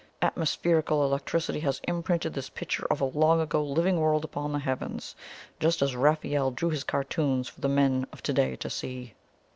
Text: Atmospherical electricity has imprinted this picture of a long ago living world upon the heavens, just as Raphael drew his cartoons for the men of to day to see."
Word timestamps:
Atmospherical 0.23 1.05
electricity 1.05 1.59
has 1.59 1.79
imprinted 1.83 2.33
this 2.33 2.49
picture 2.49 2.87
of 2.89 3.01
a 3.01 3.05
long 3.05 3.39
ago 3.39 3.63
living 3.63 3.99
world 3.99 4.25
upon 4.25 4.51
the 4.51 4.57
heavens, 4.57 5.15
just 5.59 5.83
as 5.83 5.95
Raphael 5.95 6.49
drew 6.49 6.71
his 6.71 6.83
cartoons 6.83 7.47
for 7.47 7.61
the 7.61 7.69
men 7.69 8.07
of 8.11 8.23
to 8.23 8.33
day 8.33 8.55
to 8.55 8.69
see." 8.71 9.13